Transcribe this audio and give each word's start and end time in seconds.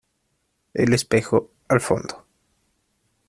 el 0.73 0.93
espejo, 0.95 1.51
al 1.69 1.79
fondo. 1.79 2.25